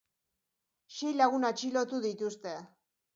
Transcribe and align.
Sei 0.99 1.11
lagun 1.19 1.45
atxilotu 1.49 1.99
dituzte. 2.07 2.55